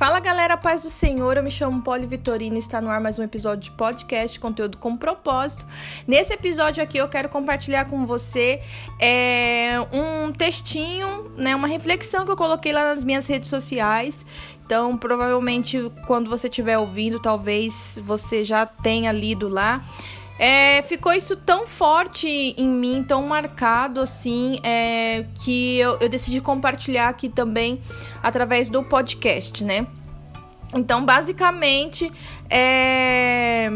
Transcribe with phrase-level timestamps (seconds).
[0.00, 3.18] Fala galera, paz do Senhor, eu me chamo Poli Vitorina e está no ar mais
[3.18, 5.66] um episódio de podcast, conteúdo com propósito.
[6.08, 8.62] Nesse episódio aqui eu quero compartilhar com você
[8.98, 14.24] é, um textinho, né, uma reflexão que eu coloquei lá nas minhas redes sociais.
[14.64, 19.84] Então, provavelmente quando você estiver ouvindo, talvez você já tenha lido lá.
[20.42, 22.26] É, ficou isso tão forte
[22.56, 27.78] em mim, tão marcado assim, é, que eu, eu decidi compartilhar aqui também
[28.22, 29.86] através do podcast, né?
[30.76, 32.12] Então, basicamente,
[32.48, 33.68] é,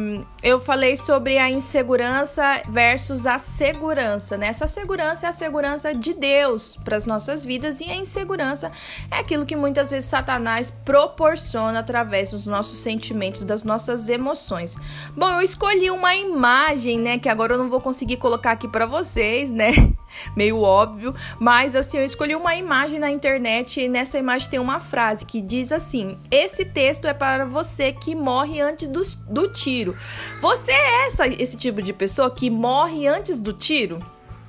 [0.44, 4.46] eu falei sobre a insegurança versus a segurança, né?
[4.46, 8.70] Essa segurança é a segurança de Deus para as nossas vidas e a insegurança
[9.10, 14.76] é aquilo que muitas vezes Satanás proporciona através dos nossos sentimentos, das nossas emoções.
[15.16, 18.86] Bom, eu escolhi uma imagem, né, que agora eu não vou conseguir colocar aqui para
[18.86, 19.72] vocês, né?
[20.36, 24.80] Meio óbvio, mas assim, eu escolhi uma imagem na internet e nessa imagem tem uma
[24.80, 29.96] frase que diz assim: "Esse texto é para você que morre antes do, do tiro.
[30.40, 34.04] Você é essa, esse tipo de pessoa que morre antes do tiro?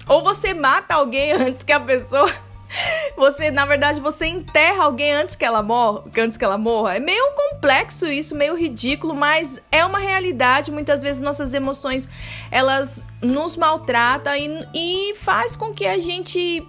[0.07, 2.31] Ou você mata alguém antes que a pessoa
[3.15, 6.95] você, na verdade, você enterra alguém antes que ela morra, antes que ela morra.
[6.95, 10.71] É meio complexo isso, meio ridículo, mas é uma realidade.
[10.71, 12.07] Muitas vezes nossas emoções
[12.51, 16.67] elas nos maltratam e, e faz com que a gente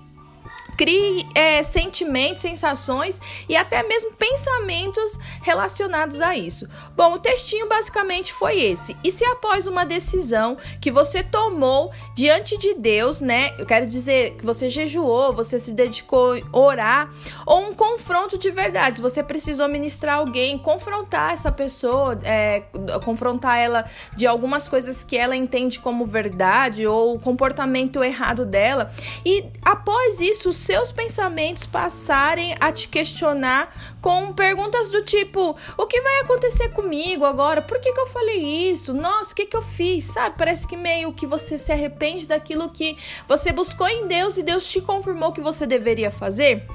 [0.77, 6.69] crie é, sentimentos, sensações e até mesmo pensamentos relacionados a isso.
[6.97, 8.97] Bom, o textinho basicamente foi esse.
[9.03, 13.55] E se após uma decisão que você tomou diante de Deus, né?
[13.59, 17.11] Eu quero dizer que você jejuou, você se dedicou a orar,
[17.45, 22.63] ou um confronto de verdade, você precisou ministrar alguém, confrontar essa pessoa, é,
[23.05, 28.91] confrontar ela de algumas coisas que ela entende como verdade ou o comportamento errado dela.
[29.25, 36.01] E após isso, seus pensamentos passarem a te questionar com perguntas do tipo: o que
[36.01, 37.63] vai acontecer comigo agora?
[37.63, 38.93] Por que, que eu falei isso?
[38.93, 40.07] Nossa, o que, que eu fiz?
[40.07, 40.37] Sabe?
[40.37, 42.97] Parece que meio que você se arrepende daquilo que
[43.29, 46.67] você buscou em Deus e Deus te confirmou que você deveria fazer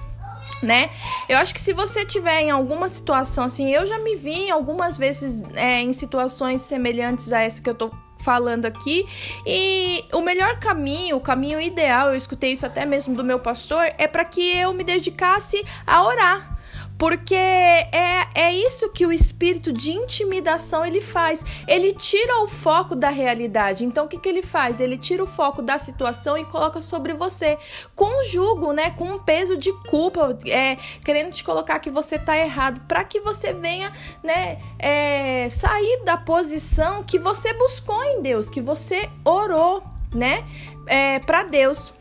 [0.61, 0.91] né?
[1.27, 4.95] Eu acho que se você tiver em alguma situação assim, eu já me vi algumas
[4.95, 7.91] vezes é, em situações semelhantes a essa que eu tô
[8.21, 9.05] falando aqui.
[9.45, 13.91] E o melhor caminho, o caminho ideal, eu escutei isso até mesmo do meu pastor,
[13.97, 16.60] é para que eu me dedicasse a orar
[17.01, 21.43] porque é, é isso que o espírito de intimidação ele faz.
[21.67, 23.83] Ele tira o foco da realidade.
[23.83, 24.79] Então o que, que ele faz?
[24.79, 27.57] Ele tira o foco da situação e coloca sobre você
[27.95, 28.91] com um jugo, né?
[28.91, 33.19] Com um peso de culpa, é, querendo te colocar que você tá errado, para que
[33.19, 33.91] você venha,
[34.21, 34.59] né?
[34.77, 39.81] É, sair da posição que você buscou em Deus, que você orou,
[40.13, 40.45] né?
[40.85, 41.95] É, para Deus.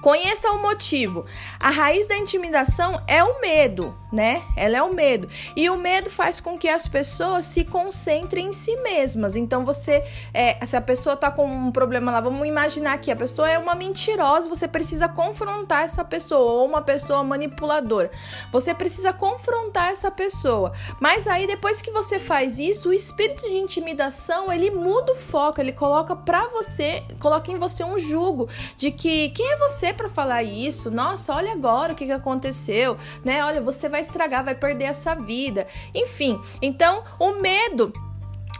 [0.00, 1.26] Conheça o motivo.
[1.58, 4.42] A raiz da intimidação é o medo, né?
[4.56, 5.28] Ela é o medo.
[5.54, 9.36] E o medo faz com que as pessoas se concentrem em si mesmas.
[9.36, 10.02] Então você,
[10.32, 13.58] é, se a pessoa tá com um problema lá, vamos imaginar que a pessoa é
[13.58, 18.10] uma mentirosa, você precisa confrontar essa pessoa ou uma pessoa manipuladora.
[18.50, 20.72] Você precisa confrontar essa pessoa.
[20.98, 25.60] Mas aí depois que você faz isso, o espírito de intimidação, ele muda o foco,
[25.60, 30.08] ele coloca para você, coloca em você um jugo de que quem é você para
[30.08, 30.90] falar isso.
[30.90, 33.44] Nossa, olha agora o que, que aconteceu, né?
[33.44, 35.66] Olha, você vai estragar, vai perder essa vida.
[35.94, 37.92] Enfim, então o medo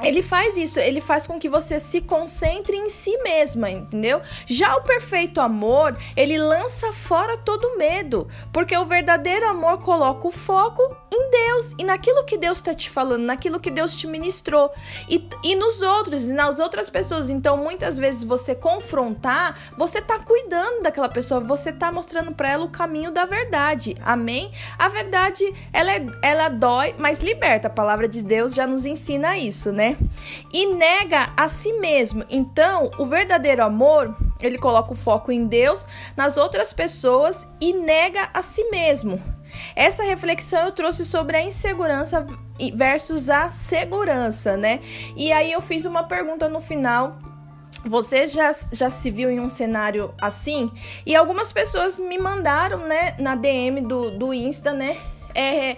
[0.02, 4.20] ele faz isso, ele faz com que você se concentre em si mesma, entendeu?
[4.46, 10.30] Já o perfeito amor, ele lança fora todo medo, porque o verdadeiro amor coloca o
[10.30, 14.70] foco em Deus e naquilo que Deus está te falando, naquilo que Deus te ministrou
[15.08, 17.30] e, e nos outros, e nas outras pessoas.
[17.30, 22.64] Então, muitas vezes você confrontar, você tá cuidando daquela pessoa, você tá mostrando para ela
[22.64, 23.96] o caminho da verdade.
[24.02, 24.50] Amém?
[24.78, 27.68] A verdade, ela, é, ela dói, mas liberta.
[27.68, 29.89] A palavra de Deus já nos ensina isso, né?
[30.52, 32.24] E nega a si mesmo.
[32.28, 35.86] Então, o verdadeiro amor, ele coloca o foco em Deus,
[36.16, 39.22] nas outras pessoas e nega a si mesmo.
[39.74, 42.26] Essa reflexão eu trouxe sobre a insegurança
[42.74, 44.80] versus a segurança, né?
[45.16, 47.18] E aí eu fiz uma pergunta no final
[47.84, 50.70] você já, já se viu em um cenário assim?
[51.06, 54.98] E algumas pessoas me mandaram, né, na DM do, do Insta, né,
[55.34, 55.76] é,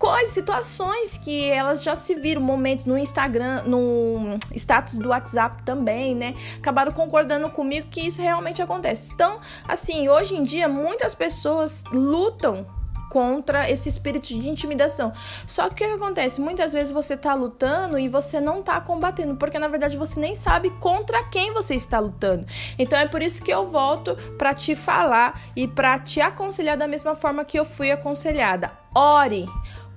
[0.00, 6.14] coisas, situações que elas já se viram, momentos no Instagram, no status do WhatsApp também,
[6.14, 6.34] né?
[6.56, 9.12] Acabaram concordando comigo que isso realmente acontece.
[9.12, 9.38] Então,
[9.68, 12.66] assim, hoje em dia muitas pessoas lutam
[13.10, 15.12] contra esse espírito de intimidação.
[15.46, 16.40] Só que o que acontece?
[16.40, 20.34] Muitas vezes você tá lutando e você não tá combatendo, porque na verdade você nem
[20.34, 22.46] sabe contra quem você está lutando.
[22.78, 26.86] Então é por isso que eu volto para te falar e para te aconselhar da
[26.86, 28.72] mesma forma que eu fui aconselhada.
[28.94, 29.46] Ore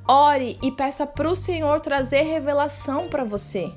[0.07, 3.71] ore e peça para o Senhor trazer revelação para você.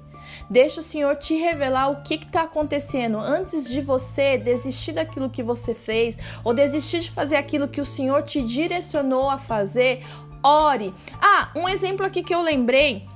[0.51, 5.43] Deixa o Senhor te revelar o que está acontecendo antes de você desistir daquilo que
[5.43, 10.05] você fez ou desistir de fazer aquilo que o Senhor te direcionou a fazer.
[10.43, 10.95] Ore.
[11.21, 13.07] Ah, um exemplo aqui que eu lembrei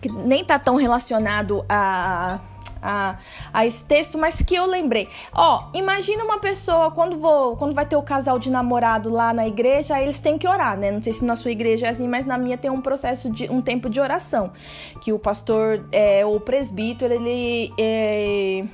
[0.00, 2.38] que nem tá tão relacionado a
[2.82, 3.16] a,
[3.52, 5.08] a esse texto, mas que eu lembrei.
[5.32, 9.46] Ó, imagina uma pessoa quando vou, quando vai ter o casal de namorado lá na
[9.46, 10.90] igreja, eles têm que orar, né?
[10.90, 13.50] Não sei se na sua igreja é assim, mas na minha tem um processo de
[13.50, 14.52] um tempo de oração
[15.00, 18.64] que o pastor é, o presbítero ele é,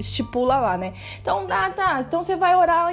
[0.00, 0.92] estipula lá, né?
[1.20, 2.04] Então, tá, tá.
[2.06, 2.88] Então você vai orar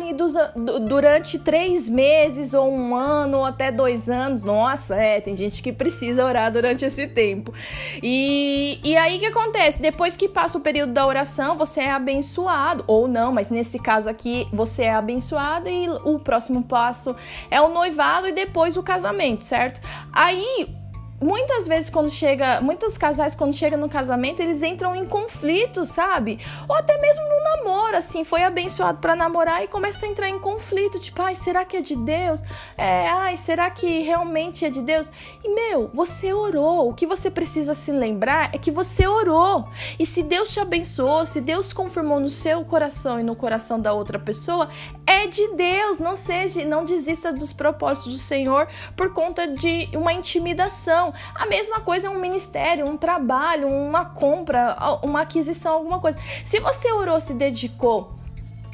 [0.87, 4.43] durante três meses, ou um ano, ou até dois anos.
[4.43, 7.53] Nossa, é, tem gente que precisa orar durante esse tempo.
[8.01, 9.81] E, e aí o que acontece?
[9.81, 14.09] Depois que passa o período da oração, você é abençoado, ou não, mas nesse caso
[14.09, 17.15] aqui, você é abençoado e o próximo passo
[17.49, 19.79] é o noivado e depois o casamento, certo?
[20.11, 20.76] Aí
[21.19, 26.39] muitas vezes quando chega, muitos casais quando chegam no casamento, eles entram em conflito, sabe?
[26.67, 30.39] Ou até mesmo no namoro, assim, foi abençoado para namorar e começa a entrar em
[30.39, 32.41] conflito, tipo, ai, será que é de Deus?
[32.77, 35.11] É, ai, será que realmente é de Deus?
[35.43, 36.89] E meu, você orou.
[36.89, 39.67] O que você precisa se lembrar é que você orou.
[39.97, 43.93] E se Deus te abençoou, se Deus confirmou no seu coração e no coração da
[43.93, 44.69] outra pessoa,
[45.05, 45.99] é de Deus.
[45.99, 51.13] Não seja, não desista dos propósitos do Senhor por conta de uma intimidação não.
[51.35, 56.17] A mesma coisa é um ministério, um trabalho, uma compra, uma aquisição, alguma coisa.
[56.45, 58.16] Se você orou, se dedicou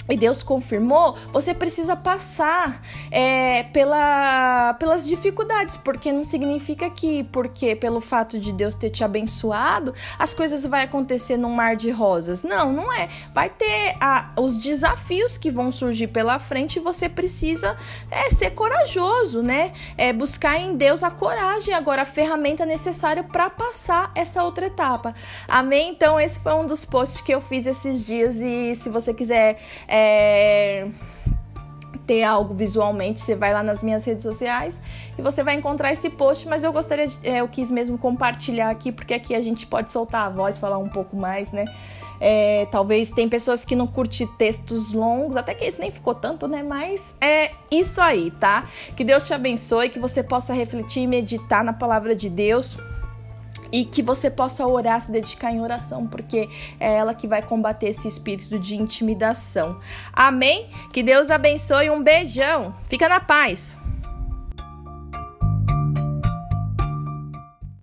[0.10, 7.76] e Deus confirmou, você precisa passar é, pela, pelas dificuldades, porque não significa que, porque
[7.76, 12.44] pelo fato de Deus ter te abençoado, as coisas vão acontecer num mar de rosas.
[12.44, 13.08] Não, não é.
[13.34, 17.78] Vai ter a, os desafios que vão surgir pela frente e você precisa
[18.12, 19.72] é, ser corajoso, né?
[19.98, 25.16] É, buscar em Deus a coragem, agora a ferramenta necessária para passar essa outra etapa.
[25.48, 25.92] Amém?
[25.92, 29.58] Então, esse foi um dos posts que eu fiz esses dias e se você quiser
[29.94, 30.88] é,
[32.08, 34.82] ter algo visualmente, você vai lá nas minhas redes sociais
[35.18, 38.72] e você vai encontrar esse post, mas eu gostaria, de, é, eu quis mesmo compartilhar
[38.72, 41.66] aqui, porque aqui a gente pode soltar a voz, falar um pouco mais, né?
[42.20, 46.48] É, talvez tem pessoas que não curtem textos longos, até que esse nem ficou tanto,
[46.48, 46.64] né?
[46.64, 48.68] Mas é isso aí, tá?
[48.96, 52.78] Que Deus te abençoe, que você possa refletir e meditar na palavra de Deus
[53.74, 56.48] e que você possa orar, se dedicar em oração, porque
[56.80, 59.80] é ela que vai combater esse espírito de intimidação.
[60.14, 60.70] Amém?
[60.92, 62.76] Que Deus abençoe, um beijão.
[62.88, 63.76] Fica na paz.